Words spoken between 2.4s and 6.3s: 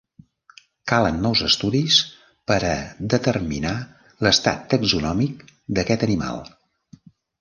per a determinar l'estat taxonòmic d'aquest